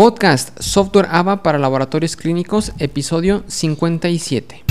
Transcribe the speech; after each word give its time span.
Podcast 0.00 0.58
Software 0.62 1.08
AVA 1.10 1.42
para 1.42 1.58
Laboratorios 1.58 2.16
Clínicos, 2.16 2.72
episodio 2.78 3.44
57. 3.48 4.64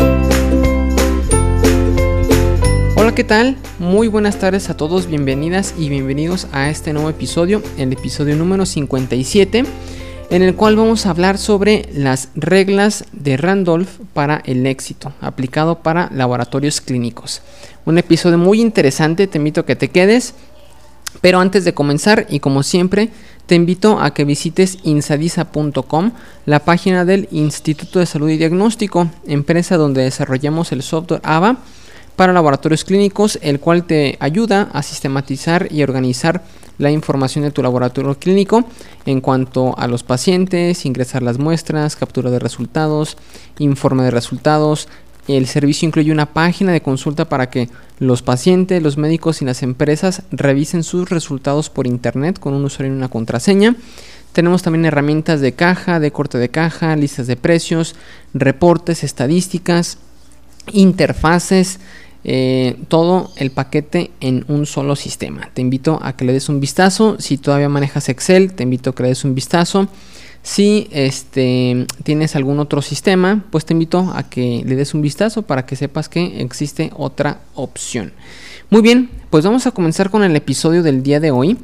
Hola, 2.95 3.13
¿qué 3.13 3.23
tal? 3.23 3.55
Muy 3.77 4.07
buenas 4.07 4.39
tardes 4.39 4.71
a 4.71 4.75
todos, 4.75 5.05
bienvenidas 5.05 5.75
y 5.77 5.89
bienvenidos 5.89 6.47
a 6.51 6.71
este 6.71 6.93
nuevo 6.93 7.11
episodio, 7.11 7.61
el 7.77 7.93
episodio 7.93 8.35
número 8.35 8.65
57, 8.65 9.65
en 10.31 10.41
el 10.41 10.55
cual 10.55 10.75
vamos 10.75 11.05
a 11.05 11.11
hablar 11.11 11.37
sobre 11.37 11.87
las 11.93 12.29
reglas 12.33 13.05
de 13.11 13.37
Randolph 13.37 13.99
para 14.15 14.41
el 14.45 14.65
éxito, 14.65 15.13
aplicado 15.21 15.83
para 15.83 16.09
laboratorios 16.11 16.81
clínicos. 16.81 17.43
Un 17.85 17.99
episodio 17.99 18.39
muy 18.39 18.61
interesante, 18.61 19.27
te 19.27 19.37
invito 19.37 19.61
a 19.61 19.65
que 19.67 19.75
te 19.75 19.89
quedes. 19.89 20.33
Pero 21.21 21.39
antes 21.39 21.65
de 21.65 21.73
comenzar, 21.73 22.25
y 22.29 22.39
como 22.39 22.63
siempre, 22.63 23.09
te 23.45 23.55
invito 23.55 23.99
a 23.99 24.13
que 24.13 24.25
visites 24.25 24.77
insadisa.com, 24.83 26.11
la 26.45 26.59
página 26.59 27.03
del 27.03 27.27
Instituto 27.31 27.99
de 27.99 28.05
Salud 28.05 28.29
y 28.29 28.37
Diagnóstico, 28.37 29.09
empresa 29.25 29.75
donde 29.75 30.03
desarrollamos 30.03 30.71
el 30.71 30.83
software 30.83 31.21
AVA 31.23 31.57
para 32.15 32.33
laboratorios 32.33 32.83
clínicos, 32.83 33.39
el 33.41 33.59
cual 33.59 33.85
te 33.85 34.17
ayuda 34.19 34.69
a 34.73 34.83
sistematizar 34.83 35.67
y 35.71 35.83
organizar 35.83 36.43
la 36.77 36.91
información 36.91 37.43
de 37.43 37.51
tu 37.51 37.63
laboratorio 37.63 38.15
clínico 38.19 38.65
en 39.05 39.21
cuanto 39.21 39.77
a 39.77 39.87
los 39.87 40.03
pacientes, 40.03 40.85
ingresar 40.85 41.23
las 41.23 41.37
muestras, 41.37 41.95
captura 41.95 42.29
de 42.29 42.39
resultados, 42.39 43.17
informe 43.57 44.03
de 44.03 44.11
resultados, 44.11 44.87
el 45.27 45.47
servicio 45.47 45.87
incluye 45.87 46.11
una 46.11 46.27
página 46.27 46.71
de 46.71 46.81
consulta 46.81 47.29
para 47.29 47.49
que 47.49 47.69
los 47.99 48.21
pacientes, 48.21 48.81
los 48.81 48.97
médicos 48.97 49.41
y 49.41 49.45
las 49.45 49.61
empresas 49.61 50.23
revisen 50.31 50.83
sus 50.83 51.09
resultados 51.09 51.69
por 51.69 51.85
internet 51.85 52.39
con 52.39 52.53
un 52.53 52.65
usuario 52.65 52.93
y 52.93 52.97
una 52.97 53.09
contraseña. 53.09 53.75
Tenemos 54.33 54.61
también 54.61 54.85
herramientas 54.85 55.41
de 55.41 55.53
caja, 55.53 55.99
de 55.99 56.11
corte 56.11 56.37
de 56.37 56.49
caja, 56.49 56.95
listas 56.95 57.27
de 57.27 57.35
precios, 57.35 57.95
reportes, 58.33 59.03
estadísticas, 59.03 59.97
interfaces, 60.71 61.79
eh, 62.23 62.77
todo 62.89 63.31
el 63.37 63.51
paquete 63.51 64.11
en 64.19 64.45
un 64.47 64.65
solo 64.65 64.95
sistema. 64.95 65.49
Te 65.53 65.61
invito 65.61 65.99
a 66.01 66.13
que 66.13 66.25
le 66.25 66.33
des 66.33 66.49
un 66.49 66.59
vistazo. 66.59 67.17
Si 67.19 67.37
todavía 67.37 67.69
manejas 67.69 68.09
Excel, 68.09 68.53
te 68.53 68.63
invito 68.63 68.89
a 68.89 68.95
que 68.95 69.03
le 69.03 69.09
des 69.09 69.23
un 69.23 69.35
vistazo. 69.35 69.87
Si 70.41 70.87
este, 70.91 71.85
tienes 72.03 72.35
algún 72.35 72.59
otro 72.59 72.81
sistema, 72.81 73.43
pues 73.51 73.65
te 73.65 73.73
invito 73.73 74.11
a 74.15 74.23
que 74.23 74.63
le 74.65 74.75
des 74.75 74.93
un 74.93 75.01
vistazo 75.01 75.41
para 75.41 75.65
que 75.65 75.75
sepas 75.75 76.09
que 76.09 76.41
existe 76.41 76.91
otra 76.95 77.41
opción. 77.55 78.13
Muy 78.69 78.81
bien, 78.81 79.09
pues 79.29 79.43
vamos 79.43 79.67
a 79.67 79.71
comenzar 79.71 80.09
con 80.09 80.23
el 80.23 80.35
episodio 80.35 80.81
del 80.81 81.03
día 81.03 81.19
de 81.19 81.31
hoy. 81.31 81.57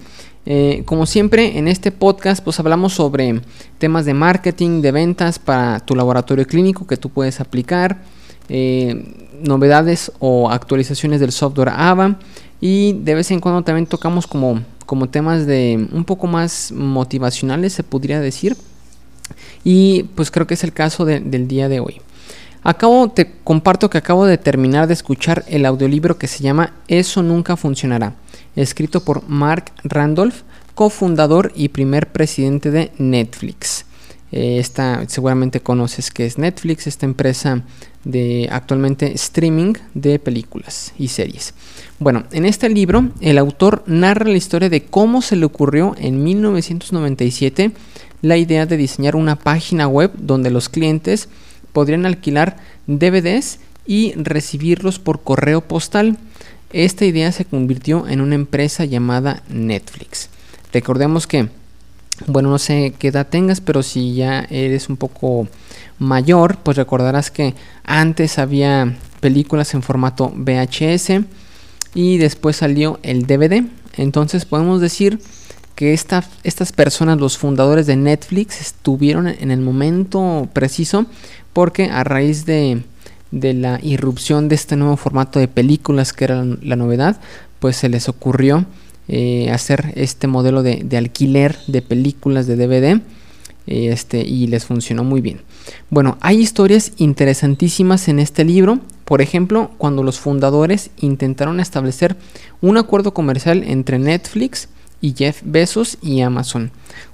Eh, 0.45 0.83
como 0.85 1.05
siempre, 1.05 1.57
en 1.57 1.67
este 1.67 1.91
podcast 1.91 2.43
pues 2.43 2.59
hablamos 2.59 2.93
sobre 2.93 3.41
temas 3.79 4.05
de 4.05 4.13
marketing, 4.13 4.81
de 4.81 4.91
ventas 4.91 5.39
para 5.39 5.79
tu 5.79 5.95
laboratorio 5.95 6.45
clínico 6.45 6.85
que 6.85 6.97
tú 6.97 7.09
puedes 7.09 7.39
aplicar, 7.39 8.01
eh, 8.49 9.31
novedades 9.41 10.11
o 10.19 10.51
actualizaciones 10.51 11.19
del 11.19 11.31
software 11.31 11.69
AVA 11.69 12.19
y 12.61 12.93
de 12.93 13.15
vez 13.15 13.31
en 13.31 13.39
cuando 13.39 13.63
también 13.63 13.87
tocamos 13.87 14.27
como 14.27 14.61
como 14.85 15.09
temas 15.09 15.45
de 15.45 15.87
un 15.91 16.05
poco 16.05 16.27
más 16.27 16.71
motivacionales, 16.71 17.73
se 17.73 17.83
podría 17.83 18.19
decir. 18.19 18.55
Y 19.63 20.03
pues 20.15 20.31
creo 20.31 20.47
que 20.47 20.53
es 20.53 20.63
el 20.63 20.73
caso 20.73 21.05
del 21.05 21.47
día 21.47 21.67
de 21.69 21.79
hoy. 21.79 22.01
Acabo, 22.63 23.09
te 23.09 23.31
comparto 23.43 23.91
que 23.91 23.99
acabo 23.99 24.25
de 24.25 24.39
terminar 24.39 24.87
de 24.87 24.95
escuchar 24.95 25.45
el 25.47 25.65
audiolibro 25.65 26.17
que 26.17 26.27
se 26.27 26.43
llama 26.43 26.73
Eso 26.87 27.21
nunca 27.21 27.55
funcionará, 27.57 28.15
escrito 28.55 29.03
por 29.03 29.27
Mark 29.29 29.65
Randolph, 29.83 30.41
cofundador 30.73 31.51
y 31.55 31.69
primer 31.69 32.11
presidente 32.11 32.71
de 32.71 32.91
Netflix. 32.97 33.84
Eh, 34.31 34.59
esta, 34.59 35.07
seguramente 35.07 35.59
conoces 35.59 36.11
que 36.11 36.25
es 36.25 36.37
Netflix, 36.37 36.87
esta 36.87 37.05
empresa 37.05 37.63
de 38.03 38.49
actualmente 38.51 39.13
streaming 39.13 39.73
de 39.93 40.19
películas 40.19 40.93
y 40.97 41.09
series. 41.09 41.53
Bueno, 41.99 42.25
en 42.31 42.45
este 42.45 42.69
libro 42.69 43.09
el 43.21 43.37
autor 43.37 43.83
narra 43.87 44.25
la 44.25 44.37
historia 44.37 44.69
de 44.69 44.83
cómo 44.83 45.21
se 45.21 45.35
le 45.35 45.45
ocurrió 45.45 45.95
en 45.97 46.23
1997 46.23 47.71
la 48.21 48.37
idea 48.37 48.65
de 48.65 48.77
diseñar 48.77 49.15
una 49.15 49.35
página 49.35 49.87
web 49.87 50.11
donde 50.17 50.49
los 50.49 50.69
clientes 50.69 51.29
podrían 51.73 52.05
alquilar 52.05 52.57
DVDs 52.87 53.59
y 53.85 54.13
recibirlos 54.13 54.99
por 54.99 55.21
correo 55.21 55.61
postal. 55.61 56.17
Esta 56.73 57.05
idea 57.05 57.31
se 57.31 57.45
convirtió 57.45 58.07
en 58.07 58.21
una 58.21 58.35
empresa 58.35 58.85
llamada 58.85 59.43
Netflix. 59.49 60.29
Recordemos 60.73 61.27
que 61.27 61.49
bueno, 62.27 62.49
no 62.49 62.59
sé 62.59 62.93
qué 62.97 63.09
edad 63.09 63.27
tengas, 63.27 63.61
pero 63.61 63.83
si 63.83 64.15
ya 64.15 64.47
eres 64.49 64.89
un 64.89 64.97
poco 64.97 65.47
mayor, 65.99 66.57
pues 66.57 66.77
recordarás 66.77 67.31
que 67.31 67.55
antes 67.83 68.39
había 68.39 68.97
películas 69.19 69.73
en 69.73 69.81
formato 69.81 70.31
VHS 70.35 71.25
y 71.93 72.17
después 72.17 72.57
salió 72.57 72.99
el 73.03 73.25
DVD. 73.25 73.65
Entonces 73.97 74.45
podemos 74.45 74.81
decir 74.81 75.19
que 75.75 75.93
estas 75.93 76.71
personas, 76.73 77.19
los 77.19 77.37
fundadores 77.37 77.85
de 77.85 77.97
Netflix, 77.97 78.61
estuvieron 78.61 79.27
en 79.27 79.51
el 79.51 79.59
momento 79.59 80.47
preciso 80.53 81.05
porque 81.53 81.89
a 81.89 82.03
raíz 82.03 82.45
de, 82.45 82.83
la 83.31 83.79
irrupción 83.83 84.47
de 84.47 84.55
este 84.55 84.77
nuevo 84.77 84.95
formato 84.95 85.39
de 85.39 85.49
películas 85.49 86.13
que 86.13 86.23
era 86.25 86.45
la 86.61 86.77
novedad, 86.77 87.19
pues 87.59 87.75
se 87.75 87.89
les 87.89 88.07
ocurrió 88.07 88.65
eh, 89.07 89.51
hacer 89.51 89.93
este 89.95 90.27
modelo 90.27 90.63
de, 90.63 90.97
alquiler 90.97 91.57
de 91.67 91.81
películas 91.81 92.47
de 92.47 92.55
DVD 92.55 93.01
este, 93.67 94.21
y 94.21 94.47
les 94.47 94.65
funcionó 94.65 95.03
muy 95.03 95.21
bien. 95.21 95.41
Bueno, 95.89 96.17
hay 96.21 96.39
historias 96.39 96.91
interesantísimas 96.97 98.07
en 98.07 98.19
este 98.19 98.43
libro. 98.43 98.79
Por 99.05 99.21
ejemplo, 99.21 99.71
cuando 99.77 100.03
los 100.03 100.19
fundadores 100.19 100.89
intentaron 100.97 101.59
establecer 101.59 102.15
un 102.61 102.77
acuerdo 102.77 103.13
comercial 103.13 103.63
entre 103.65 103.99
Netflix 103.99 104.69
y 105.01 105.13
Jeff 105.15 105.41
Bezos 105.43 105.97
y 106.01 106.21
Amazon. 106.21 106.71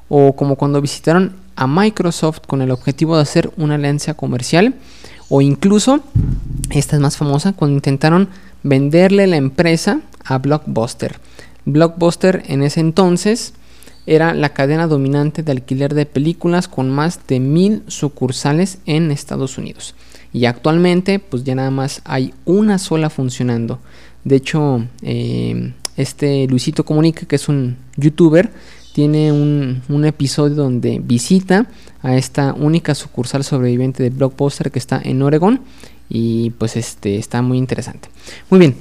O 0.07 0.35
como 0.35 0.55
cuando 0.55 0.81
visitaron 0.81 1.35
a 1.55 1.67
Microsoft 1.67 2.41
con 2.47 2.61
el 2.61 2.71
objetivo 2.71 3.15
de 3.15 3.23
hacer 3.23 3.51
una 3.57 3.75
alianza 3.75 4.13
comercial. 4.13 4.75
O 5.29 5.41
incluso, 5.41 6.01
esta 6.69 6.95
es 6.95 7.01
más 7.01 7.17
famosa, 7.17 7.53
cuando 7.53 7.75
intentaron 7.75 8.29
venderle 8.63 9.27
la 9.27 9.37
empresa 9.37 10.01
a 10.23 10.37
Blockbuster. 10.37 11.19
Blockbuster 11.65 12.43
en 12.47 12.63
ese 12.63 12.79
entonces 12.79 13.53
era 14.05 14.33
la 14.33 14.49
cadena 14.49 14.87
dominante 14.87 15.43
de 15.43 15.51
alquiler 15.51 15.93
de 15.93 16.05
películas 16.05 16.67
con 16.67 16.89
más 16.89 17.19
de 17.27 17.39
mil 17.39 17.83
sucursales 17.87 18.79
en 18.85 19.11
Estados 19.11 19.57
Unidos. 19.57 19.95
Y 20.33 20.45
actualmente 20.45 21.19
pues 21.19 21.43
ya 21.43 21.55
nada 21.55 21.71
más 21.71 22.01
hay 22.05 22.33
una 22.45 22.77
sola 22.77 23.09
funcionando. 23.09 23.79
De 24.23 24.37
hecho, 24.37 24.85
eh, 25.01 25.73
este 25.97 26.47
Luisito 26.47 26.85
Comunica, 26.85 27.25
que 27.25 27.35
es 27.35 27.49
un 27.49 27.77
youtuber, 27.97 28.51
tiene 28.93 29.31
un, 29.31 29.81
un, 29.87 30.05
episodio 30.05 30.55
donde 30.55 30.99
visita 31.01 31.65
a 32.01 32.17
esta 32.17 32.53
única 32.53 32.93
sucursal 32.93 33.43
sobreviviente 33.43 34.03
de 34.03 34.09
Blockbuster 34.09 34.69
que 34.71 34.79
está 34.79 35.01
en 35.03 35.21
Oregon. 35.21 35.61
Y 36.09 36.49
pues 36.51 36.75
este 36.75 37.17
está 37.17 37.41
muy 37.41 37.57
interesante. 37.57 38.09
Muy 38.49 38.59
bien, 38.59 38.75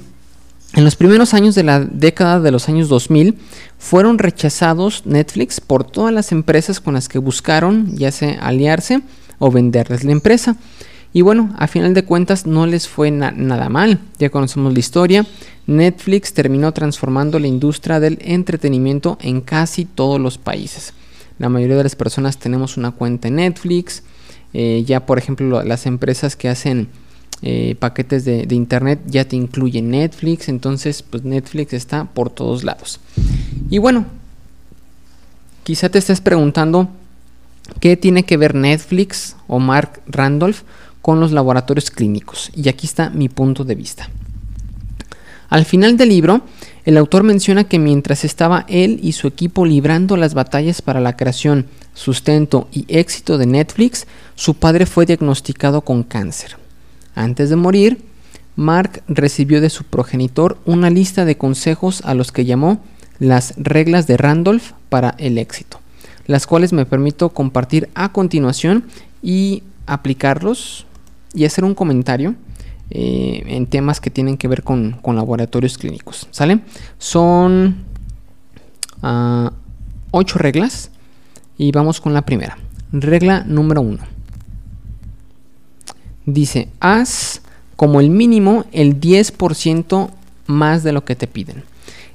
en 0.75 0.85
los 0.85 0.95
primeros 0.95 1.35
años 1.35 1.55
de 1.55 1.65
la 1.65 1.81
década 1.81 2.39
de 2.39 2.53
los 2.53 2.69
años 2.69 2.89
2000 2.89 3.37
fueron 3.79 4.19
rechazados 4.19 5.05
Netflix 5.05 5.61
por 5.61 5.85
todas 5.85 6.15
las 6.15 6.31
empresas 6.31 6.81
con 6.81 6.95
las 6.95 7.09
que 7.09 7.19
buscaron 7.19 7.97
ya 7.97 8.13
sea 8.13 8.39
aliarse 8.41 9.01
o 9.39 9.51
venderles 9.51 10.05
la 10.05 10.13
empresa. 10.13 10.57
Y 11.13 11.23
bueno, 11.23 11.53
a 11.59 11.67
final 11.67 11.93
de 11.93 12.05
cuentas 12.05 12.47
no 12.47 12.67
les 12.67 12.87
fue 12.87 13.11
nada 13.11 13.69
mal, 13.69 13.99
ya 14.19 14.31
conocemos 14.31 14.73
la 14.73 14.79
historia. 14.79 15.27
Netflix 15.67 16.35
terminó 16.35 16.73
transformando 16.73 17.41
la 17.41 17.49
industria 17.49 17.99
del 17.99 18.19
entretenimiento 18.21 19.19
en 19.21 19.41
casi 19.41 19.85
todos 19.85 20.21
los 20.21 20.39
países. 20.39 20.95
La 21.39 21.49
mayoría 21.49 21.77
de 21.77 21.83
las 21.83 21.97
personas 21.97 22.39
tenemos 22.39 22.77
una 22.77 22.93
cuenta 22.93 23.27
en 23.27 23.37
Netflix. 23.37 24.05
Eh, 24.53 24.85
ya 24.87 25.07
por 25.07 25.19
ejemplo 25.19 25.63
las 25.63 25.87
empresas 25.87 26.37
que 26.37 26.49
hacen 26.49 26.89
eh, 27.43 27.75
paquetes 27.79 28.25
de, 28.25 28.47
internet 28.51 29.01
ya 29.07 29.25
te 29.25 29.35
incluye 29.35 29.81
Netflix, 29.81 30.49
entonces 30.49 31.03
pues 31.03 31.25
Netflix 31.25 31.73
está 31.73 32.05
por 32.05 32.31
todos 32.31 32.65
lados. 32.65 33.01
Y 33.71 33.79
bueno, 33.79 34.05
quizá 35.63 35.89
te 35.89 35.99
estés 35.99 36.21
preguntando 36.21 36.91
qué 37.81 37.97
tiene 37.97 38.25
que 38.25 38.37
ver 38.37 38.55
Netflix 38.55 39.37
o 39.47 39.59
Mark 39.59 40.03
Randolph 40.07 40.63
con 41.01 41.19
los 41.19 41.33
laboratorios 41.33 41.91
clínicos. 41.91 42.51
Y 42.55 42.69
aquí 42.69 42.87
está 42.87 43.09
mi 43.11 43.29
punto 43.29 43.65
de 43.65 43.75
vista. 43.75 44.11
Al 45.49 45.65
final 45.65 45.97
del 45.97 46.11
libro, 46.11 46.43
el 46.85 46.97
autor 46.97 47.23
menciona 47.23 47.65
que 47.65 47.79
mientras 47.79 48.25
estaba 48.25 48.65
él 48.69 49.01
y 49.03 49.13
su 49.13 49.27
equipo 49.27 49.65
librando 49.65 50.17
las 50.17 50.35
batallas 50.35 50.81
para 50.83 51.01
la 51.01 51.17
creación, 51.17 51.67
sustento 51.95 52.69
y 52.73 52.85
éxito 52.89 53.37
de 53.37 53.47
Netflix, 53.47 54.07
su 54.35 54.55
padre 54.55 54.87
fue 54.87 55.07
diagnosticado 55.07 55.81
con 55.81 56.03
cáncer. 56.05 56.57
Antes 57.15 57.51
de 57.51 57.57
morir, 57.57 58.03
Mark 58.57 59.03
recibió 59.09 59.61
de 59.61 59.71
su 59.71 59.85
progenitor 59.85 60.59
una 60.65 60.91
lista 60.91 61.25
de 61.25 61.37
consejos 61.37 62.03
a 62.05 62.15
los 62.15 62.33
que 62.33 62.45
llamó 62.45 62.81
las 63.19 63.55
reglas 63.57 64.07
de 64.07 64.17
Randolph 64.17 64.73
para 64.89 65.15
el 65.19 65.39
éxito. 65.39 65.79
las 66.27 66.47
cuales 66.47 66.73
me 66.73 66.87
permito 66.87 67.31
compartir 67.31 67.89
a 67.95 68.13
continuación 68.13 68.85
y 69.21 69.65
aplicarlos 69.87 70.87
y 71.35 71.45
hacer 71.45 71.65
un 71.65 71.75
comentario 71.75 72.37
eh, 72.91 73.43
en 73.47 73.67
temas 73.67 74.01
que 74.01 74.11
tienen 74.11 74.37
que 74.37 74.47
ver 74.47 74.63
con, 74.63 75.01
laboratorios 75.05 75.77
clínicos. 75.77 76.29
¿Sale? 76.31 76.61
Son 76.99 77.85
uh, 79.03 79.51
ocho 80.13 80.39
reglas 80.39 80.91
y 81.59 81.73
vamos 81.73 82.01
con 82.01 82.15
la 82.15 82.23
primera. 82.23 82.59
Regla 82.93 83.45
número 83.47 83.81
uno. 83.81 84.01
Dice, 86.33 86.69
haz 86.79 87.43
como 87.77 88.01
el 88.01 88.11
mínimo 88.11 88.67
el 88.73 89.01
10% 89.01 90.11
más 90.47 90.83
de 90.83 90.93
lo 90.93 91.05
que 91.05 91.17
te 91.17 91.27
piden. 91.27 91.65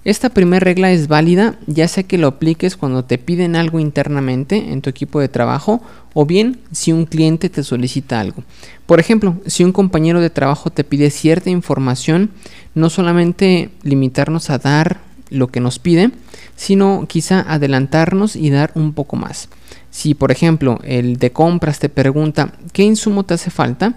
Esta 0.06 0.29
primera 0.29 0.63
regla 0.63 0.91
es 0.91 1.07
válida 1.07 1.56
ya 1.65 1.88
sea 1.88 2.03
que 2.03 2.19
lo 2.19 2.27
apliques 2.27 2.77
cuando 2.77 3.03
te 3.03 3.17
piden 3.17 3.56
algo 3.56 3.79
internamente 3.79 4.71
en 4.71 4.81
tu 4.81 4.89
equipo 4.91 5.19
de 5.19 5.29
trabajo 5.29 5.81
o 6.13 6.27
bien 6.27 6.59
si 6.71 6.94
un 6.94 7.07
cliente 7.07 7.50
te 7.50 7.63
solicita 7.63 8.19
algo. 8.19 8.44
Por 8.85 9.00
ejemplo, 9.00 9.35
si 9.47 9.63
un 9.63 9.71
compañero 9.71 10.21
de 10.21 10.29
trabajo 10.29 10.69
te 10.69 10.83
pide 10.83 11.09
cierta 11.09 11.50
información, 11.50 12.29
no 12.75 12.91
solamente 12.91 13.71
limitarnos 13.81 14.51
a 14.51 14.59
dar 14.59 15.00
lo 15.30 15.48
que 15.48 15.60
nos 15.60 15.80
pide, 15.80 16.12
sino 16.56 17.06
quizá 17.07 17.42
adelantarnos 17.42 18.36
y 18.36 18.50
dar 18.50 18.72
un 18.75 18.94
poco 18.94 19.16
más. 19.16 19.50
Si 19.92 20.13
por 20.13 20.31
ejemplo 20.31 20.80
el 20.83 21.18
de 21.18 21.31
compras 21.31 21.80
te 21.80 21.89
pregunta 21.89 22.54
qué 22.74 22.83
insumo 22.83 23.24
te 23.24 23.33
hace 23.33 23.50
falta, 23.50 23.94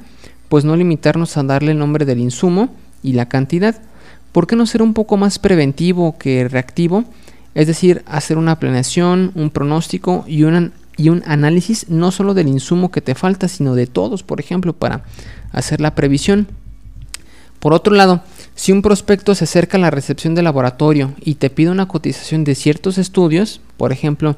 pues 0.49 0.65
no 0.65 0.77
limitarnos 0.77 1.37
a 1.37 1.43
darle 1.43 1.73
el 1.73 1.79
nombre 1.79 2.05
del 2.05 2.21
insumo 2.21 2.75
y 3.03 3.13
la 3.13 3.29
cantidad, 3.29 3.81
¿por 4.33 4.47
qué 4.47 4.57
no 4.57 4.67
ser 4.67 4.83
un 4.83 4.95
poco 4.95 5.17
más 5.17 5.39
preventivo 5.39 6.17
que 6.19 6.49
reactivo? 6.49 7.05
Es 7.55 7.67
decir, 7.67 8.03
hacer 8.07 8.39
una 8.39 8.59
planeación, 8.59 9.33
un 9.35 9.51
pronóstico 9.51 10.25
y, 10.27 10.45
y 10.97 11.09
un 11.09 11.23
análisis 11.27 11.89
no 11.89 12.11
solo 12.11 12.35
del 12.35 12.49
insumo 12.49 12.91
que 12.91 13.01
te 13.01 13.15
falta, 13.15 13.49
sino 13.49 13.75
de 13.75 13.87
todos, 13.87 14.23
por 14.23 14.41
ejemplo, 14.41 14.73
para 14.73 15.03
hacer 15.53 15.81
la 15.81 15.95
previsión. 15.95 16.47
Por 17.59 17.75
otro 17.75 17.95
lado, 17.95 18.23
si 18.59 18.73
un 18.73 18.83
prospecto 18.83 19.37
se 19.37 19.45
acerca 19.45 19.77
a 19.77 19.81
la 19.81 19.93
recepción 19.93 20.35
del 20.35 20.47
laboratorio 20.47 21.15
y 21.21 21.37
te 21.37 21.49
pide 21.49 21.71
una 21.71 21.87
cotización 21.87 22.43
de 22.43 22.57
ciertos 22.57 22.99
estudios, 22.99 23.61
por 23.77 23.93
ejemplo, 23.93 24.35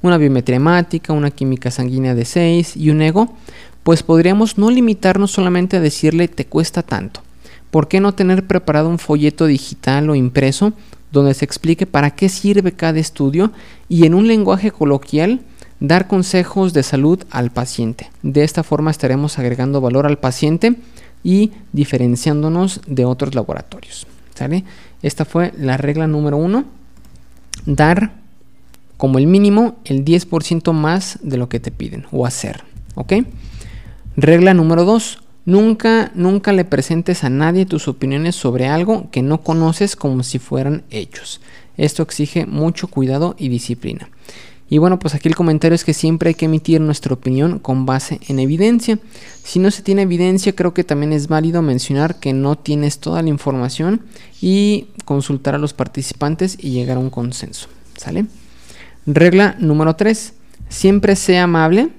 una 0.00 0.16
biometría 0.16 0.58
hemática, 0.58 1.12
una 1.12 1.32
química 1.32 1.72
sanguínea 1.72 2.14
de 2.14 2.24
6 2.24 2.76
y 2.76 2.90
un 2.90 3.02
ego, 3.02 3.34
pues 3.82 4.04
podríamos 4.04 4.58
no 4.58 4.70
limitarnos 4.70 5.32
solamente 5.32 5.76
a 5.76 5.80
decirle 5.80 6.28
te 6.28 6.46
cuesta 6.46 6.84
tanto, 6.84 7.20
¿por 7.72 7.88
qué 7.88 7.98
no 7.98 8.14
tener 8.14 8.46
preparado 8.46 8.88
un 8.88 9.00
folleto 9.00 9.46
digital 9.46 10.08
o 10.08 10.14
impreso 10.14 10.72
donde 11.10 11.34
se 11.34 11.44
explique 11.44 11.84
para 11.84 12.12
qué 12.12 12.28
sirve 12.28 12.70
cada 12.70 13.00
estudio 13.00 13.50
y 13.88 14.06
en 14.06 14.14
un 14.14 14.28
lenguaje 14.28 14.70
coloquial 14.70 15.40
dar 15.80 16.06
consejos 16.06 16.74
de 16.74 16.84
salud 16.84 17.24
al 17.28 17.50
paciente? 17.50 18.08
De 18.22 18.44
esta 18.44 18.62
forma 18.62 18.92
estaremos 18.92 19.40
agregando 19.40 19.80
valor 19.80 20.06
al 20.06 20.18
paciente 20.18 20.76
y 21.24 21.50
diferenciándonos 21.72 22.82
de 22.86 23.04
otros 23.04 23.34
laboratorios. 23.34 24.06
Esta 25.02 25.24
fue 25.24 25.52
la 25.58 25.76
regla 25.76 26.06
número 26.06 26.36
uno. 26.36 26.64
Dar 27.66 28.12
como 28.96 29.18
el 29.18 29.26
mínimo 29.26 29.76
el 29.84 30.04
10% 30.04 30.72
más 30.72 31.18
de 31.22 31.36
lo 31.36 31.48
que 31.48 31.60
te 31.60 31.70
piden 31.70 32.06
o 32.12 32.26
hacer. 32.26 32.62
Regla 34.16 34.54
número 34.54 34.84
dos. 34.84 35.20
Nunca, 35.46 36.10
nunca 36.14 36.52
le 36.52 36.64
presentes 36.64 37.22
a 37.22 37.28
nadie 37.28 37.66
tus 37.66 37.86
opiniones 37.86 38.34
sobre 38.34 38.66
algo 38.66 39.10
que 39.10 39.20
no 39.20 39.42
conoces 39.42 39.94
como 39.94 40.22
si 40.22 40.38
fueran 40.38 40.84
hechos. 40.90 41.42
Esto 41.76 42.02
exige 42.02 42.46
mucho 42.46 42.88
cuidado 42.88 43.34
y 43.38 43.48
disciplina. 43.48 44.08
Y 44.74 44.78
bueno, 44.78 44.98
pues 44.98 45.14
aquí 45.14 45.28
el 45.28 45.36
comentario 45.36 45.76
es 45.76 45.84
que 45.84 45.94
siempre 45.94 46.30
hay 46.30 46.34
que 46.34 46.46
emitir 46.46 46.80
nuestra 46.80 47.14
opinión 47.14 47.60
con 47.60 47.86
base 47.86 48.18
en 48.26 48.40
evidencia. 48.40 48.98
Si 49.44 49.60
no 49.60 49.70
se 49.70 49.82
tiene 49.82 50.02
evidencia, 50.02 50.52
creo 50.56 50.74
que 50.74 50.82
también 50.82 51.12
es 51.12 51.28
válido 51.28 51.62
mencionar 51.62 52.18
que 52.18 52.32
no 52.32 52.58
tienes 52.58 52.98
toda 52.98 53.22
la 53.22 53.28
información 53.28 54.00
y 54.40 54.88
consultar 55.04 55.54
a 55.54 55.58
los 55.58 55.74
participantes 55.74 56.58
y 56.60 56.70
llegar 56.70 56.96
a 56.96 57.00
un 57.00 57.10
consenso. 57.10 57.68
¿Sale? 57.96 58.26
Regla 59.06 59.54
número 59.60 59.94
3. 59.94 60.34
Siempre 60.68 61.14
sea 61.14 61.44
amable 61.44 61.90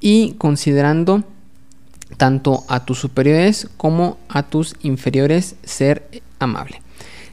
y 0.00 0.32
considerando 0.32 1.22
tanto 2.16 2.64
a 2.66 2.84
tus 2.84 2.98
superiores 2.98 3.68
como 3.76 4.18
a 4.28 4.42
tus 4.42 4.74
inferiores 4.82 5.54
ser 5.62 6.22
amable. 6.40 6.80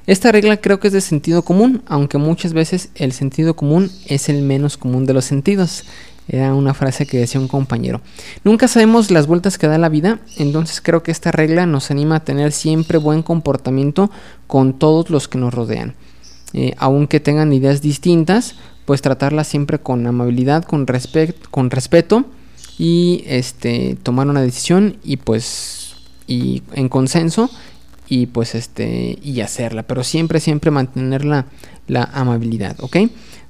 Esta 0.06 0.32
regla 0.34 0.58
creo 0.58 0.80
que 0.80 0.88
es 0.88 0.94
de 0.94 1.02
sentido 1.02 1.44
común, 1.44 1.82
aunque 1.88 2.18
muchas 2.18 2.54
veces 2.54 2.90
el 2.96 3.14
sentido 3.14 3.56
común 3.56 3.90
es 4.06 4.28
el 4.28 4.42
menos 4.42 4.78
común 4.78 5.06
de 5.06 5.14
los 5.14 5.26
sentidos. 5.26 5.86
Era 6.28 6.54
una 6.54 6.74
frase 6.74 7.06
que 7.06 7.18
decía 7.18 7.40
un 7.40 7.48
compañero. 7.48 8.02
Nunca 8.44 8.68
sabemos 8.68 9.12
las 9.12 9.28
vueltas 9.28 9.58
que 9.58 9.68
da 9.68 9.78
la 9.78 9.90
vida, 9.90 10.20
entonces 10.38 10.82
creo 10.82 11.04
que 11.04 11.12
esta 11.12 11.32
regla 11.32 11.66
nos 11.66 11.92
anima 11.92 12.18
a 12.18 12.24
tener 12.24 12.52
siempre 12.52 12.98
buen 12.98 13.24
comportamiento 13.24 14.10
con 14.48 14.78
todos 14.78 15.10
los 15.10 15.28
que 15.28 15.38
nos 15.38 15.54
rodean. 15.54 15.96
Eh, 16.54 16.74
aunque 16.78 17.20
tengan 17.20 17.52
ideas 17.52 17.82
distintas, 17.82 18.56
pues 18.86 19.02
tratarlas 19.02 19.48
siempre 19.48 19.80
con 19.80 20.06
amabilidad, 20.06 20.64
con, 20.64 20.86
con 21.50 21.70
respeto 21.70 22.26
y 22.78 23.24
este 23.28 23.98
tomar 24.04 24.28
una 24.28 24.42
decisión 24.42 24.98
y 25.04 25.18
pues 25.18 25.96
y 26.28 26.64
en 26.74 26.90
consenso 26.90 27.50
y 28.08 28.28
pues 28.28 28.56
este 28.56 29.18
y 29.22 29.42
hacerla. 29.42 29.84
Pero 29.84 30.04
siempre 30.04 30.40
siempre 30.40 30.72
mantener 30.72 31.26
la, 31.26 31.46
amabilidad 32.14 32.78
ok 32.80 32.98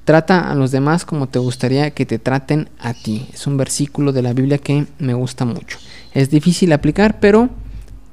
trata 0.03 0.51
a 0.51 0.55
los 0.55 0.71
demás 0.71 1.05
como 1.05 1.27
te 1.27 1.39
gustaría 1.39 1.91
que 1.91 2.05
te 2.05 2.19
traten 2.19 2.69
a 2.79 2.93
ti. 2.93 3.27
Es 3.33 3.47
un 3.47 3.57
versículo 3.57 4.11
de 4.11 4.21
la 4.21 4.33
biblia 4.33 4.57
que 4.57 4.85
me 4.99 5.13
gusta 5.13 5.45
mucho. 5.45 5.77
Es 6.13 6.29
difícil 6.29 6.73
aplicar 6.73 7.19
pero 7.19 7.49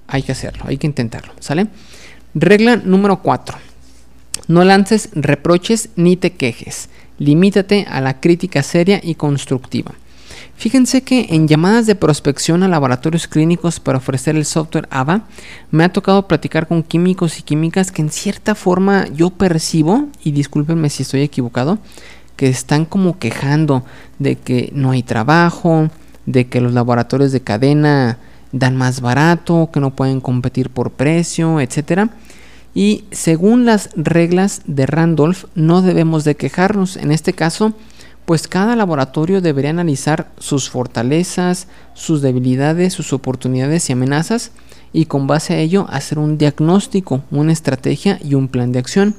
hay 0.06 0.22
que 0.22 0.32
hacerlo 0.32 0.64
hay 0.66 0.76
que 0.76 0.86
intentarlo 0.86 1.32
sale 1.38 1.68
regla 2.34 2.76
número 2.76 3.22
4 3.22 3.70
no 4.50 4.64
lances 4.64 5.10
reproches 5.12 5.90
ni 5.94 6.16
te 6.16 6.32
quejes. 6.32 6.88
Limítate 7.18 7.86
a 7.88 8.00
la 8.00 8.18
crítica 8.18 8.64
seria 8.64 9.00
y 9.00 9.14
constructiva 9.14 9.92
Fíjense 10.60 11.00
que 11.00 11.28
en 11.30 11.48
llamadas 11.48 11.86
de 11.86 11.94
prospección 11.94 12.62
a 12.62 12.68
laboratorios 12.68 13.26
clínicos 13.26 13.80
para 13.80 13.96
ofrecer 13.96 14.36
el 14.36 14.44
software 14.44 14.86
AVA, 14.90 15.22
me 15.70 15.84
ha 15.84 15.88
tocado 15.90 16.28
platicar 16.28 16.68
con 16.68 16.82
químicos 16.82 17.38
y 17.38 17.42
químicas 17.42 17.90
que 17.90 18.02
en 18.02 18.10
cierta 18.10 18.54
forma 18.54 19.06
yo 19.08 19.30
percibo, 19.30 20.08
y 20.22 20.32
discúlpenme 20.32 20.90
si 20.90 21.04
estoy 21.04 21.22
equivocado, 21.22 21.78
que 22.36 22.48
están 22.48 22.84
como 22.84 23.18
quejando 23.18 23.86
de 24.18 24.36
que 24.36 24.70
no 24.74 24.90
hay 24.90 25.02
trabajo, 25.02 25.88
de 26.26 26.48
que 26.48 26.60
los 26.60 26.74
laboratorios 26.74 27.32
de 27.32 27.40
cadena 27.40 28.18
dan 28.52 28.76
más 28.76 29.00
barato, 29.00 29.70
que 29.72 29.80
no 29.80 29.96
pueden 29.96 30.20
competir 30.20 30.68
por 30.68 30.90
precio, 30.90 31.58
etc. 31.60 32.10
Y 32.74 33.04
según 33.12 33.64
las 33.64 33.88
reglas 33.96 34.60
de 34.66 34.84
Randolph, 34.84 35.44
no 35.54 35.80
debemos 35.80 36.24
de 36.24 36.36
quejarnos. 36.36 36.98
En 36.98 37.12
este 37.12 37.32
caso, 37.32 37.72
pues 38.30 38.46
cada 38.46 38.76
laboratorio 38.76 39.40
debería 39.40 39.70
analizar 39.70 40.30
sus 40.38 40.70
fortalezas, 40.70 41.66
sus 41.94 42.22
debilidades, 42.22 42.92
sus 42.92 43.12
oportunidades 43.12 43.90
y 43.90 43.92
amenazas 43.92 44.52
y 44.92 45.06
con 45.06 45.26
base 45.26 45.54
a 45.54 45.58
ello 45.58 45.86
hacer 45.90 46.20
un 46.20 46.38
diagnóstico, 46.38 47.24
una 47.32 47.52
estrategia 47.52 48.20
y 48.22 48.34
un 48.34 48.46
plan 48.46 48.70
de 48.70 48.78
acción 48.78 49.16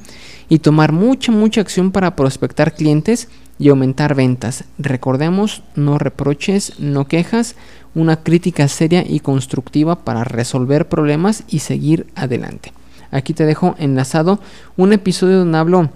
y 0.47 0.59
tomar 0.59 0.93
mucha, 0.93 1.33
mucha 1.33 1.59
acción 1.59 1.91
para 1.91 2.15
prospectar 2.15 2.73
clientes 2.73 3.27
y 3.59 3.67
aumentar 3.67 4.15
ventas. 4.15 4.63
Recordemos, 4.77 5.61
no 5.75 5.97
reproches, 5.97 6.79
no 6.79 7.05
quejas, 7.09 7.57
una 7.93 8.23
crítica 8.23 8.69
seria 8.69 9.03
y 9.05 9.19
constructiva 9.19 10.05
para 10.05 10.23
resolver 10.23 10.87
problemas 10.87 11.43
y 11.49 11.59
seguir 11.59 12.07
adelante. 12.15 12.71
Aquí 13.11 13.33
te 13.33 13.45
dejo 13.45 13.75
enlazado 13.77 14.39
un 14.77 14.93
episodio 14.93 15.39
donde 15.39 15.57
hablo 15.57 15.89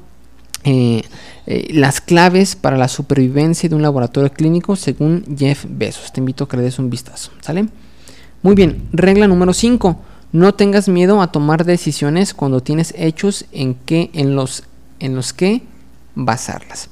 eh, 0.68 1.04
eh, 1.46 1.68
las 1.74 2.02
claves 2.02 2.56
para 2.56 2.76
la 2.76 2.88
supervivencia 2.88 3.70
de 3.70 3.76
un 3.76 3.84
laboratorio 3.84 4.34
clínico 4.34 4.76
según 4.76 5.24
Jeff 5.38 5.66
Bezos. 5.70 6.12
Te 6.12 6.20
invito 6.20 6.44
a 6.44 6.48
que 6.50 6.58
le 6.58 6.64
des 6.64 6.80
un 6.80 6.90
vistazo. 6.90 7.32
¿Sale? 7.40 7.68
Muy 8.42 8.56
bien, 8.56 8.88
regla 8.92 9.28
número 9.28 9.54
5. 9.54 9.96
No 10.32 10.56
tengas 10.56 10.90
miedo 10.90 11.22
a 11.22 11.32
tomar 11.32 11.66
decisiones 11.66 12.34
cuando 12.34 12.62
tienes 12.62 12.96
hechos 12.98 13.46
en, 13.52 13.76
que, 13.76 14.10
en, 14.14 14.36
los, 14.36 14.64
en 15.00 15.16
los 15.16 15.34
que 15.34 15.62
basarlas. 16.16 16.90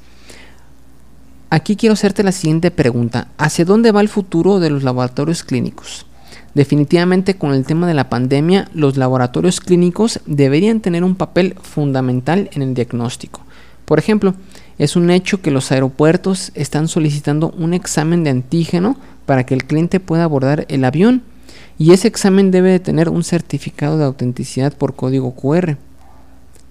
Aquí 1.50 1.76
quiero 1.76 1.94
hacerte 1.94 2.24
la 2.24 2.32
siguiente 2.32 2.70
pregunta. 2.70 3.30
¿Hacia 3.40 3.66
dónde 3.66 3.92
va 3.92 4.02
el 4.02 4.10
futuro 4.10 4.60
de 4.60 4.70
los 4.70 4.84
laboratorios 4.84 5.44
clínicos? 5.44 6.06
Definitivamente 6.54 7.38
con 7.38 7.54
el 7.54 7.66
tema 7.66 7.88
de 7.88 7.96
la 7.96 8.10
pandemia, 8.10 8.70
los 8.76 8.98
laboratorios 8.98 9.60
clínicos 9.60 10.20
deberían 10.28 10.80
tener 10.80 11.04
un 11.04 11.16
papel 11.16 11.56
fundamental 11.60 12.52
en 12.54 12.62
el 12.62 12.76
diagnóstico 12.76 13.42
por 13.86 14.00
ejemplo, 14.00 14.34
es 14.78 14.96
un 14.96 15.10
hecho 15.10 15.42
que 15.42 15.52
los 15.52 15.72
aeropuertos 15.72 16.52
están 16.56 16.88
solicitando 16.88 17.54
un 17.58 17.74
examen 17.74 18.24
de 18.24 18.32
antígeno 18.32 18.98
para 19.26 19.46
que 19.46 19.54
el 19.54 19.66
cliente 19.66 20.00
pueda 20.00 20.24
abordar 20.24 20.66
el 20.70 20.84
avión 20.84 21.24
y 21.78 21.92
ese 21.92 22.08
examen 22.08 22.52
debe 22.52 22.72
de 22.72 22.80
tener 22.80 23.10
un 23.10 23.24
certificado 23.24 23.98
de 23.98 24.06
autenticidad 24.06 24.74
por 24.74 24.96
código 24.96 25.34
QR. 25.36 25.78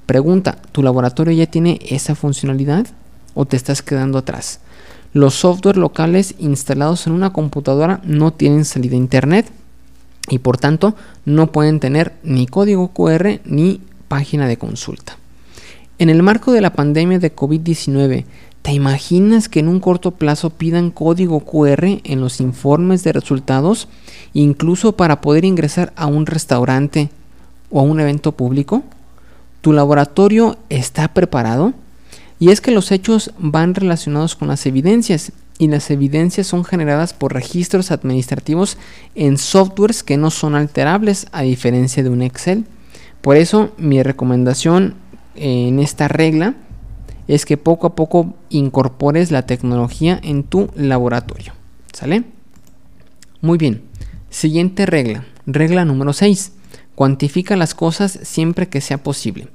Pregunta, 0.07 0.59
¿tu 0.73 0.83
laboratorio 0.83 1.35
ya 1.35 1.47
tiene 1.47 1.79
esa 1.89 2.15
funcionalidad 2.15 2.87
o 3.35 3.47
te 3.47 3.57
estás 3.57 3.83
quedando 3.83 4.19
atrás? 4.19 4.61
Los 5.13 5.35
software 5.35 5.77
locales 5.77 6.35
instalados 6.39 7.07
en 7.07 7.13
una 7.13 7.33
computadora 7.33 8.01
no 8.05 8.33
tienen 8.33 8.65
salida 8.65 8.95
a 8.95 8.99
internet 8.99 9.51
y 10.29 10.39
por 10.39 10.57
tanto 10.57 10.97
no 11.25 11.53
pueden 11.53 11.81
tener 11.81 12.15
ni 12.23 12.47
código 12.47 12.89
QR 12.89 13.41
ni 13.45 13.81
página 14.09 14.49
de 14.49 14.57
consulta. 14.57 15.19
En 16.03 16.11
el 16.11 16.25
marco 16.25 16.51
de 16.51 16.61
la 16.61 16.73
pandemia 16.73 17.21
de 17.21 17.33
COVID-19, 17.33 18.25
¿te 18.63 18.73
imaginas 18.73 19.49
que 19.49 19.61
en 19.61 19.69
un 19.69 19.79
corto 19.79 20.11
plazo 20.11 20.51
pidan 20.51 20.91
código 20.91 21.39
QR 21.39 22.01
en 22.03 22.21
los 22.21 22.41
informes 22.41 23.05
de 23.05 23.13
resultados, 23.13 23.87
incluso 24.33 24.97
para 24.97 25.21
poder 25.21 25.45
ingresar 25.45 25.93
a 25.95 26.07
un 26.07 26.27
restaurante 26.27 27.09
o 27.71 27.79
a 27.79 27.85
un 27.85 28.01
evento 28.01 28.33
público? 28.33 28.83
¿Tu 29.61 29.73
laboratorio 29.73 30.59
está 30.71 31.07
preparado? 31.07 31.73
Y 32.41 32.51
es 32.51 32.61
que 32.61 32.73
los 32.73 32.91
hechos 32.91 33.31
van 33.39 33.77
relacionados 33.77 34.35
con 34.35 34.49
las 34.49 34.67
evidencias 34.67 35.31
y 35.57 35.69
las 35.69 35.89
evidencias 35.93 36.49
son 36.49 36.65
generadas 36.65 37.15
por 37.15 37.33
registros 37.33 37.93
administrativos 37.93 38.77
en 39.15 39.39
softwares 39.39 40.03
que 40.03 40.17
no 40.17 40.33
son 40.33 40.57
alterables 40.57 41.29
a 41.31 41.43
diferencia 41.43 42.03
de 42.03 42.11
un 42.11 42.23
Excel. 42.23 42.65
Por 43.21 43.37
eso 43.37 43.71
mi 43.79 44.03
recomendación 44.03 44.97
en 45.35 45.79
esta 45.79 46.09
regla 46.09 46.55
es 47.29 47.47
que 47.47 47.57
poco 47.57 47.87
a 47.87 47.95
poco 47.95 48.35
incorpores 48.51 49.31
la 49.31 49.47
tecnología 49.47 50.19
en 50.23 50.43
tu 50.45 50.71
laboratorio. 50.75 51.53
¿Sale? 51.93 52.25
Muy 53.41 53.59
bien. 53.59 53.83
Siguiente 54.31 54.87
regla. 54.87 55.25
Regla 55.47 55.85
número 55.85 56.13
6. 56.13 56.53
Cuantifica 56.95 57.57
las 57.57 57.75
cosas 57.75 58.19
siempre 58.23 58.69
que 58.69 58.81
sea 58.81 59.03
posible. 59.03 59.49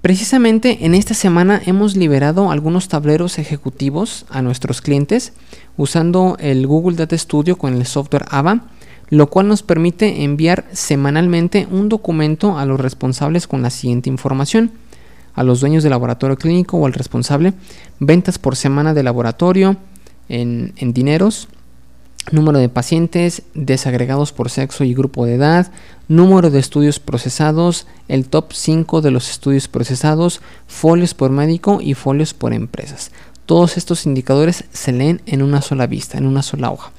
Precisamente 0.00 0.84
en 0.84 0.94
esta 0.94 1.14
semana 1.14 1.62
hemos 1.64 1.96
liberado 1.96 2.50
algunos 2.50 2.88
tableros 2.88 3.38
ejecutivos 3.38 4.26
a 4.30 4.42
nuestros 4.42 4.80
clientes 4.80 5.32
usando 5.76 6.36
el 6.40 6.66
Google 6.66 6.96
Data 6.96 7.16
Studio 7.16 7.56
con 7.56 7.74
el 7.74 7.86
software 7.86 8.24
AVA, 8.28 8.64
lo 9.10 9.28
cual 9.28 9.46
nos 9.46 9.62
permite 9.62 10.24
enviar 10.24 10.64
semanalmente 10.72 11.68
un 11.70 11.88
documento 11.88 12.58
a 12.58 12.66
los 12.66 12.80
responsables 12.80 13.46
con 13.46 13.62
la 13.62 13.70
siguiente 13.70 14.10
información. 14.10 14.72
A 15.34 15.42
los 15.42 15.60
dueños 15.60 15.82
del 15.82 15.90
laboratorio 15.90 16.36
clínico 16.36 16.76
o 16.76 16.86
al 16.86 16.92
responsable, 16.92 17.54
ventas 17.98 18.38
por 18.38 18.56
semana 18.56 18.94
de 18.94 19.02
laboratorio 19.02 19.76
en, 20.28 20.72
en 20.76 20.92
dineros, 20.92 21.48
número 22.30 22.58
de 22.58 22.68
pacientes 22.68 23.42
desagregados 23.54 24.32
por 24.32 24.50
sexo 24.50 24.84
y 24.84 24.94
grupo 24.94 25.26
de 25.26 25.34
edad, 25.34 25.72
número 26.08 26.50
de 26.50 26.60
estudios 26.60 27.00
procesados, 27.00 27.86
el 28.08 28.26
top 28.28 28.52
5 28.52 29.00
de 29.00 29.10
los 29.10 29.30
estudios 29.30 29.66
procesados, 29.68 30.40
folios 30.66 31.14
por 31.14 31.30
médico 31.30 31.80
y 31.82 31.94
folios 31.94 32.34
por 32.34 32.52
empresas. 32.52 33.10
Todos 33.46 33.76
estos 33.76 34.06
indicadores 34.06 34.64
se 34.72 34.92
leen 34.92 35.20
en 35.26 35.42
una 35.42 35.62
sola 35.62 35.86
vista, 35.86 36.16
en 36.16 36.26
una 36.26 36.42
sola 36.42 36.70
hoja. 36.70 36.92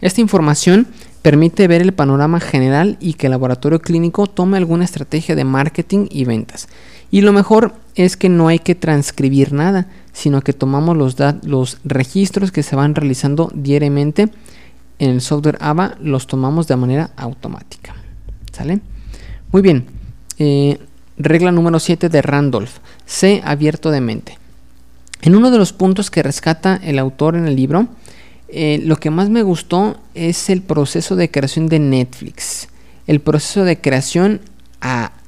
Esta 0.00 0.22
información 0.22 0.86
permite 1.20 1.68
ver 1.68 1.82
el 1.82 1.92
panorama 1.92 2.40
general 2.40 2.96
y 3.00 3.14
que 3.14 3.26
el 3.26 3.32
laboratorio 3.32 3.80
clínico 3.80 4.26
tome 4.26 4.56
alguna 4.56 4.84
estrategia 4.84 5.34
de 5.34 5.44
marketing 5.44 6.06
y 6.10 6.24
ventas. 6.24 6.68
Y 7.10 7.22
lo 7.22 7.32
mejor 7.32 7.74
es 7.94 8.16
que 8.16 8.28
no 8.28 8.48
hay 8.48 8.60
que 8.60 8.74
transcribir 8.74 9.52
nada, 9.52 9.86
sino 10.12 10.42
que 10.42 10.52
tomamos 10.52 10.96
los, 10.96 11.78
registros 11.84 12.52
que 12.52 12.62
se 12.62 12.76
van 12.76 12.94
realizando 12.94 13.50
diariamente 13.54 14.28
en 14.98 15.10
el 15.10 15.20
software 15.20 15.58
AVA 15.60 15.96
los 16.00 16.26
tomamos 16.26 16.68
de 16.68 16.76
manera 16.76 17.10
automática. 17.16 17.94
¿Sale? 18.52 18.80
Muy 19.50 19.62
bien. 19.62 19.86
Eh, 20.38 20.78
regla 21.16 21.52
número 21.52 21.80
7 21.80 22.08
de 22.08 22.22
Randolph. 22.22 22.78
Sé 23.06 23.40
abierto 23.44 23.90
de 23.90 24.00
mente. 24.00 24.38
En 25.22 25.34
uno 25.34 25.50
de 25.50 25.58
los 25.58 25.72
puntos 25.72 26.10
que 26.10 26.22
rescata 26.22 26.80
el 26.82 26.98
autor 26.98 27.36
en 27.36 27.46
el 27.46 27.56
libro, 27.56 27.88
eh, 28.48 28.80
lo 28.84 28.96
que 28.96 29.10
más 29.10 29.30
me 29.30 29.42
gustó 29.42 29.98
es 30.14 30.50
el 30.50 30.62
proceso 30.62 31.16
de 31.16 31.30
creación 31.30 31.68
de 31.68 31.78
Netflix. 31.78 32.68
El 33.06 33.20
proceso 33.20 33.64
de 33.64 33.80
creación 33.80 34.40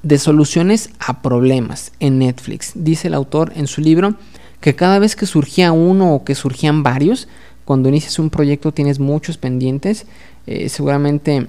de 0.03 0.19
soluciones 0.19 0.91
a 0.99 1.23
problemas 1.23 1.93
en 2.01 2.19
Netflix. 2.19 2.73
Dice 2.75 3.09
el 3.09 3.15
autor 3.15 3.53
en 3.57 3.67
su 3.67 3.81
libro 3.81 4.15
que 4.61 4.75
cada 4.75 4.99
vez 4.99 5.17
que 5.17 5.27
surgía 5.27 5.73
uno 5.73 6.15
o 6.15 6.25
que 6.25 6.35
surgían 6.35 6.83
varios, 6.83 7.29
cuando 7.65 7.89
inicias 7.89 8.19
un 8.19 8.31
proyecto 8.31 8.73
tienes 8.73 8.99
muchos 8.99 9.37
pendientes. 9.37 10.07
Eh, 10.47 10.69
seguramente 10.69 11.47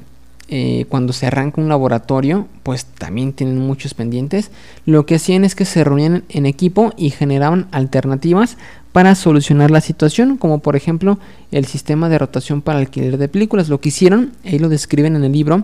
eh, 0.49 0.85
cuando 0.89 1.13
se 1.13 1.25
arranca 1.25 1.61
un 1.61 1.69
laboratorio, 1.69 2.47
pues 2.63 2.85
también 2.85 3.33
tienen 3.33 3.57
muchos 3.59 3.93
pendientes. 3.93 4.51
Lo 4.85 5.05
que 5.05 5.15
hacían 5.15 5.45
es 5.45 5.55
que 5.55 5.65
se 5.65 5.83
reunían 5.83 6.23
en 6.29 6.45
equipo 6.45 6.93
y 6.97 7.11
generaban 7.11 7.67
alternativas 7.71 8.57
para 8.91 9.15
solucionar 9.15 9.71
la 9.71 9.81
situación, 9.81 10.37
como 10.37 10.59
por 10.59 10.75
ejemplo 10.75 11.17
el 11.51 11.65
sistema 11.65 12.09
de 12.09 12.19
rotación 12.19 12.61
para 12.61 12.79
alquiler 12.79 13.17
de 13.17 13.29
películas. 13.29 13.69
Lo 13.69 13.79
que 13.79 13.89
hicieron, 13.89 14.33
ahí 14.43 14.59
lo 14.59 14.69
describen 14.69 15.15
en 15.15 15.23
el 15.23 15.31
libro, 15.31 15.63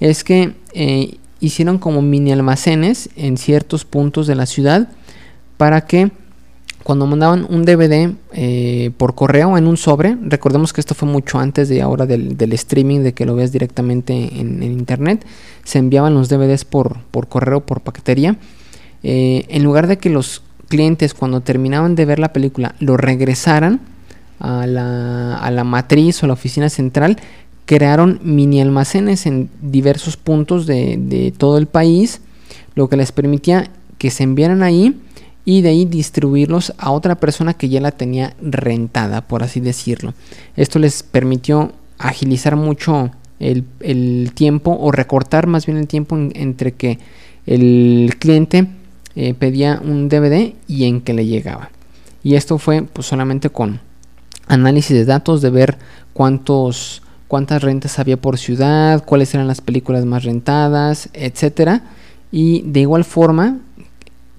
es 0.00 0.24
que 0.24 0.54
eh, 0.74 1.18
hicieron 1.40 1.78
como 1.78 2.02
mini 2.02 2.32
almacenes 2.32 3.10
en 3.16 3.36
ciertos 3.36 3.84
puntos 3.84 4.26
de 4.26 4.34
la 4.34 4.46
ciudad 4.46 4.88
para 5.56 5.86
que 5.86 6.10
cuando 6.82 7.06
mandaban 7.06 7.46
un 7.48 7.64
DVD 7.64 8.14
eh, 8.32 8.90
por 8.96 9.14
correo 9.14 9.58
en 9.58 9.66
un 9.66 9.76
sobre, 9.76 10.16
recordemos 10.22 10.72
que 10.72 10.80
esto 10.80 10.94
fue 10.94 11.08
mucho 11.08 11.38
antes 11.38 11.68
de 11.68 11.82
ahora 11.82 12.06
del, 12.06 12.52
streaming, 12.54 13.00
de 13.00 13.12
que 13.12 13.26
lo 13.26 13.34
veas 13.34 13.52
directamente 13.52 14.14
en, 14.14 14.62
internet, 14.62 15.26
se 15.64 15.78
enviaban 15.78 16.14
los 16.14 16.28
DVDs 16.28 16.64
por, 16.64 16.98
por 17.10 17.28
correo, 17.28 17.60
por 17.60 17.82
paquetería. 17.82 18.36
Eh, 19.02 19.44
en 19.48 19.62
lugar 19.62 19.86
de 19.88 19.98
que 19.98 20.08
los 20.08 20.42
clientes 20.68 21.12
cuando 21.14 21.42
terminaban 21.42 21.94
de 21.96 22.04
ver 22.06 22.18
la 22.18 22.32
película 22.32 22.74
lo 22.80 22.96
regresaran 22.96 23.80
a 24.38 24.66
la, 24.66 25.36
a 25.36 25.50
la 25.50 25.64
matriz 25.64 26.22
o 26.22 26.26
la 26.26 26.32
oficina 26.32 26.70
central, 26.70 27.18
crearon 27.66 28.20
mini 28.22 28.60
almacenes 28.60 29.26
en 29.26 29.48
diversos 29.62 30.16
puntos 30.16 30.66
de, 30.66 31.32
todo 31.36 31.58
el 31.58 31.66
país, 31.66 32.20
lo 32.74 32.88
que 32.88 32.96
les 32.96 33.12
permitía 33.12 33.70
que 33.98 34.10
se 34.10 34.24
enviaran 34.24 34.62
ahí 34.62 34.96
y 35.44 35.62
de 35.62 35.70
ahí 35.70 35.84
distribuirlos 35.84 36.74
a 36.78 36.90
otra 36.90 37.16
persona 37.16 37.54
que 37.54 37.68
ya 37.68 37.80
la 37.80 37.92
tenía 37.92 38.34
rentada, 38.42 39.22
por 39.22 39.42
así 39.42 39.60
decirlo. 39.60 40.14
Esto 40.56 40.78
les 40.78 41.02
permitió 41.02 41.72
agilizar 41.98 42.56
mucho 42.56 43.10
el, 43.38 44.32
tiempo 44.34 44.76
o 44.80 44.92
recortar 44.92 45.46
más 45.46 45.66
bien 45.66 45.78
el 45.78 45.86
tiempo 45.86 46.16
entre 46.34 46.72
que 46.72 46.98
el 47.46 48.14
cliente 48.18 48.66
eh, 49.16 49.34
pedía 49.34 49.80
un 49.82 50.08
DVD 50.08 50.54
y 50.68 50.84
en 50.84 51.00
que 51.00 51.14
le 51.14 51.26
llegaba. 51.26 51.70
Y 52.22 52.34
esto 52.34 52.58
fue 52.58 52.82
pues 52.82 53.06
solamente 53.06 53.48
con 53.50 53.80
análisis 54.46 54.96
de 54.96 55.04
datos 55.04 55.40
de 55.40 55.50
ver 55.50 55.78
cuántos 56.12 57.02
cuántas 57.30 57.62
rentas 57.62 58.00
había 58.00 58.16
por 58.16 58.38
ciudad, 58.38 59.04
cuáles 59.04 59.32
eran 59.34 59.46
las 59.46 59.60
películas 59.60 60.04
más 60.04 60.24
rentadas, 60.24 61.10
etcétera. 61.12 61.82
Y 62.32 62.62
de 62.62 62.80
igual 62.80 63.04
forma 63.04 63.58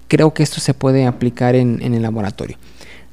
creo 0.08 0.34
que 0.34 0.42
esto 0.42 0.60
se 0.60 0.74
puede 0.74 1.06
aplicar 1.06 1.54
en, 1.54 1.80
el 1.80 2.02
laboratorio. 2.02 2.58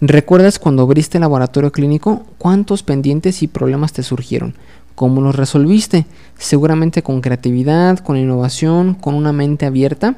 ¿Recuerdas 0.02 0.60
cuando 0.60 0.82
abriste 0.82 1.18
el 1.18 1.22
laboratorio 1.22 1.72
clínico 1.72 2.26
cuántos 2.38 2.84
pendientes 2.84 3.42
y 3.42 3.48
problemas 3.48 3.94
te 3.94 4.04
surgieron? 4.04 4.54
¿Cómo 4.96 5.22
los 5.22 5.34
resolviste? 5.38 6.06
Seguramente 6.38 7.02
con 7.02 7.22
creatividad, 7.22 8.00
con 8.00 8.18
innovación, 8.18 8.96
con 8.96 9.16
una 9.16 9.32
mente 9.32 9.66
abierta. 9.66 10.18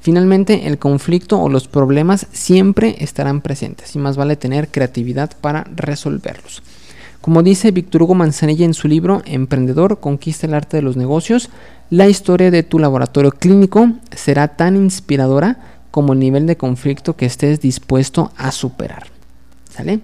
Finalmente, 0.00 0.68
el 0.68 0.78
conflicto 0.78 1.40
o 1.40 1.48
los 1.48 1.66
problemas 1.66 2.28
siempre 2.30 2.94
estarán 3.00 3.40
presentes 3.40 3.96
y 3.96 3.98
más 3.98 4.16
vale 4.16 4.36
tener 4.36 4.68
creatividad 4.68 5.32
para 5.40 5.64
resolverlos. 5.74 6.62
Como 7.20 7.42
dice 7.42 7.70
Víctor 7.70 8.02
Hugo 8.02 8.14
Manzanilla 8.14 8.64
en 8.64 8.74
su 8.74 8.88
libro 8.88 9.22
Emprendedor, 9.26 10.00
conquista 10.00 10.46
el 10.46 10.54
arte 10.54 10.78
de 10.78 10.82
los 10.82 10.96
negocios, 10.96 11.50
la 11.90 12.08
historia 12.08 12.50
de 12.50 12.62
tu 12.62 12.78
laboratorio 12.78 13.30
clínico 13.32 13.92
será 14.10 14.48
tan 14.48 14.76
inspiradora 14.76 15.58
como 15.90 16.14
el 16.14 16.18
nivel 16.18 16.46
de 16.46 16.56
conflicto 16.56 17.16
que 17.16 17.26
estés 17.26 17.60
dispuesto 17.60 18.32
a 18.36 18.52
superar. 18.52 19.08
¿Sale? 19.68 20.00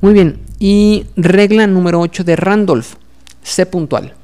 Muy 0.00 0.14
bien. 0.14 0.38
Y 0.58 1.06
regla 1.16 1.66
número 1.66 2.00
8 2.00 2.24
de 2.24 2.36
Randolph. 2.36 2.94
Sé 3.42 3.66
puntual. 3.66 4.14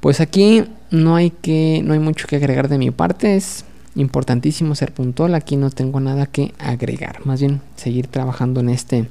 Pues 0.00 0.20
aquí 0.20 0.64
no 0.90 1.16
hay 1.16 1.30
que 1.30 1.82
no 1.84 1.92
hay 1.92 1.98
mucho 1.98 2.26
que 2.26 2.36
agregar 2.36 2.68
de 2.68 2.78
mi 2.78 2.90
parte, 2.90 3.36
es 3.36 3.64
importantísimo 3.94 4.74
ser 4.74 4.92
puntual, 4.92 5.34
aquí 5.34 5.56
no 5.56 5.70
tengo 5.70 6.00
nada 6.00 6.26
que 6.26 6.54
agregar, 6.58 7.26
más 7.26 7.40
bien 7.40 7.60
seguir 7.76 8.06
trabajando 8.06 8.60
en 8.60 8.68
este 8.68 9.08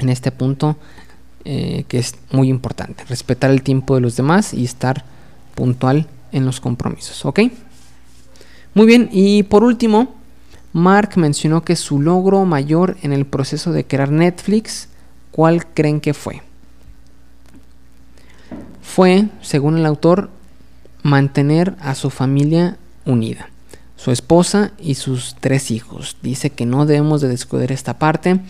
en 0.00 0.08
este 0.08 0.32
punto 0.32 0.76
eh, 1.44 1.84
que 1.88 1.98
es 1.98 2.16
muy 2.32 2.48
importante, 2.48 3.04
respetar 3.04 3.50
el 3.50 3.62
tiempo 3.62 3.94
de 3.94 4.02
los 4.02 4.16
demás 4.16 4.52
y 4.52 4.64
estar 4.64 5.04
puntual 5.54 6.06
en 6.32 6.44
los 6.44 6.60
compromisos, 6.60 7.24
¿ok? 7.24 7.40
Muy 8.74 8.86
bien, 8.86 9.08
y 9.10 9.42
por 9.44 9.64
último, 9.64 10.14
Mark 10.72 11.12
mencionó 11.16 11.62
que 11.62 11.76
su 11.76 12.00
logro 12.00 12.44
mayor 12.44 12.96
en 13.02 13.12
el 13.12 13.26
proceso 13.26 13.72
de 13.72 13.84
crear 13.84 14.12
Netflix, 14.12 14.88
¿cuál 15.30 15.66
creen 15.66 16.00
que 16.00 16.14
fue? 16.14 16.42
Fue, 18.82 19.28
según 19.40 19.78
el 19.78 19.86
autor, 19.86 20.30
mantener 21.02 21.74
a 21.80 21.94
su 21.94 22.10
familia 22.10 22.76
unida, 23.04 23.48
su 23.96 24.10
esposa 24.10 24.72
y 24.78 24.94
sus 24.94 25.36
tres 25.40 25.70
hijos. 25.70 26.16
Dice 26.22 26.50
que 26.50 26.66
no 26.66 26.86
debemos 26.86 27.20
de 27.20 27.28
descuidar 27.28 27.72
esta 27.72 27.98
parte. 27.98 28.40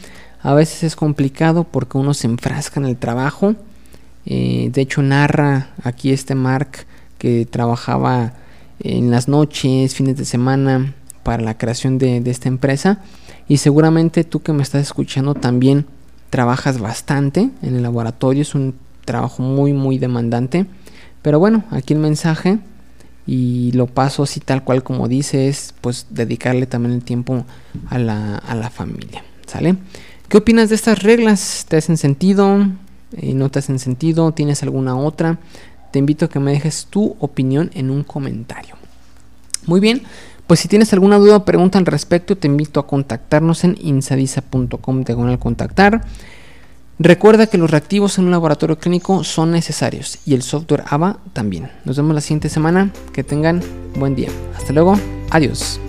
A 0.42 0.54
veces 0.54 0.82
es 0.84 0.96
complicado 0.96 1.64
porque 1.64 1.98
uno 1.98 2.14
se 2.14 2.26
enfrasca 2.26 2.80
en 2.80 2.86
el 2.86 2.96
trabajo. 2.96 3.54
Eh, 4.24 4.70
de 4.72 4.80
hecho, 4.80 5.02
narra 5.02 5.70
aquí 5.82 6.12
este 6.12 6.34
Mark 6.34 6.86
que 7.18 7.46
trabajaba 7.46 8.32
en 8.80 9.10
las 9.10 9.28
noches, 9.28 9.94
fines 9.94 10.16
de 10.16 10.24
semana, 10.24 10.94
para 11.22 11.42
la 11.42 11.58
creación 11.58 11.98
de, 11.98 12.22
esta 12.26 12.48
empresa. 12.48 13.00
Y 13.48 13.58
seguramente 13.58 14.24
tú 14.24 14.40
que 14.40 14.52
me 14.52 14.62
estás 14.62 14.82
escuchando 14.82 15.34
también 15.34 15.86
trabajas 16.30 16.78
bastante 16.78 17.50
en 17.62 17.76
el 17.76 17.82
laboratorio. 17.82 18.42
Es 18.42 18.54
un 18.54 18.74
trabajo 19.04 19.42
muy, 19.42 19.74
muy 19.74 19.98
demandante. 19.98 20.66
Pero 21.20 21.38
bueno, 21.38 21.64
aquí 21.70 21.92
el 21.92 22.00
mensaje 22.00 22.58
y 23.26 23.72
lo 23.72 23.86
paso 23.86 24.22
así 24.22 24.40
tal 24.40 24.64
cual 24.64 24.82
como 24.82 25.06
dice 25.06 25.48
es 25.48 25.74
pues 25.82 26.06
dedicarle 26.08 26.66
también 26.66 26.94
el 26.94 27.04
tiempo 27.04 27.44
a 27.90 27.98
la, 27.98 28.36
a 28.36 28.54
la 28.54 28.70
familia. 28.70 29.22
¿Sale? 29.46 29.76
¿Qué 30.30 30.38
opinas 30.38 30.68
de 30.68 30.76
estas 30.76 31.02
reglas? 31.02 31.66
¿Te 31.68 31.76
hacen 31.76 31.96
sentido? 31.96 32.64
Eh, 33.16 33.34
¿No 33.34 33.50
te 33.50 33.58
hacen 33.58 33.80
sentido? 33.80 34.30
¿Tienes 34.30 34.62
alguna 34.62 34.96
otra? 34.96 35.40
Te 35.90 35.98
invito 35.98 36.26
a 36.26 36.28
que 36.28 36.38
me 36.38 36.52
dejes 36.52 36.86
tu 36.88 37.16
opinión 37.18 37.72
en 37.74 37.90
un 37.90 38.04
comentario. 38.04 38.76
Muy 39.66 39.80
bien, 39.80 40.02
pues 40.46 40.60
si 40.60 40.68
tienes 40.68 40.92
alguna 40.92 41.18
duda 41.18 41.38
o 41.38 41.44
pregunta 41.44 41.80
al 41.80 41.86
respecto, 41.86 42.36
te 42.36 42.46
invito 42.46 42.78
a 42.78 42.86
contactarnos 42.86 43.64
en 43.64 43.76
insadisa.com 43.80 45.04
al 45.08 45.38
contactar. 45.40 46.04
Recuerda 47.00 47.48
que 47.48 47.58
los 47.58 47.68
reactivos 47.68 48.16
en 48.18 48.26
un 48.26 48.30
laboratorio 48.30 48.78
clínico 48.78 49.24
son 49.24 49.50
necesarios 49.50 50.20
y 50.24 50.34
el 50.34 50.42
software 50.42 50.84
AVA 50.86 51.18
también. 51.32 51.72
Nos 51.84 51.96
vemos 51.96 52.14
la 52.14 52.20
siguiente 52.20 52.48
semana. 52.48 52.92
Que 53.12 53.24
tengan 53.24 53.62
buen 53.96 54.14
día. 54.14 54.28
Hasta 54.56 54.72
luego. 54.72 54.96
Adiós. 55.30 55.80